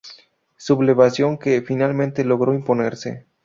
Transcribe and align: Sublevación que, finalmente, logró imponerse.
Sublevación 0.57 1.37
que, 1.37 1.61
finalmente, 1.61 2.23
logró 2.25 2.55
imponerse. 2.55 3.27